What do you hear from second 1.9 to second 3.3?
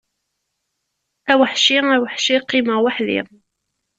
a weḥci, qqimeɣ weḥdi!